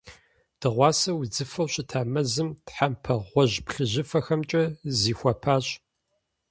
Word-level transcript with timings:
Дыгъуасэ 0.59 1.11
удзыфэу 1.21 1.67
щыта 1.73 2.01
мэзым, 2.13 2.49
тхьэмпэ 2.65 3.13
гъуэжь-плъыжьыфэхэмкӏэ 3.29 4.63
зихуапащ. 4.99 5.65